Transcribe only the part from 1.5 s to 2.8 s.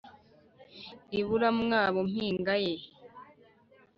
mwabo mpinga ye